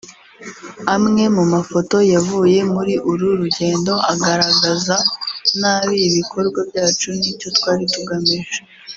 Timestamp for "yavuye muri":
2.13-2.93